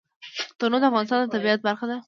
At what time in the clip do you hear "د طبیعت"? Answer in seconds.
1.21-1.59